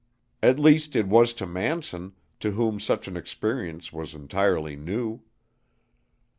[0.41, 5.21] At least, it was to Manson, to whom such an experience was entirely new.